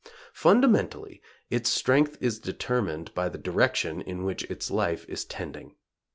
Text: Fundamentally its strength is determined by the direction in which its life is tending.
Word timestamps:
Fundamentally 0.33 1.21
its 1.51 1.69
strength 1.69 2.17
is 2.21 2.39
determined 2.39 3.13
by 3.13 3.29
the 3.29 3.37
direction 3.37 4.01
in 4.01 4.23
which 4.23 4.43
its 4.45 4.71
life 4.71 5.05
is 5.07 5.23
tending. 5.25 5.75